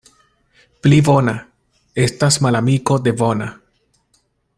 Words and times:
Pli 0.85 0.97
bona— 1.09 1.35
estas 2.05 2.39
malamiko 2.47 2.97
de 3.09 3.13
bona. 3.21 3.51